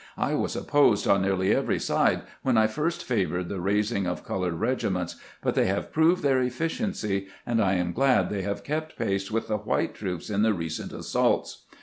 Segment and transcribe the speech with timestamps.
[0.17, 4.55] I was opposed on nearly every side when I first favored the raising of colored
[4.55, 9.29] regiments; but they have proved their efficiency, and I am glad they have kept pace
[9.29, 11.65] with the white troops in the recent assaults.